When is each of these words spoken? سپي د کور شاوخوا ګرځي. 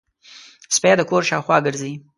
سپي 0.75 0.91
د 0.97 1.01
کور 1.09 1.23
شاوخوا 1.29 1.57
ګرځي. 1.65 1.93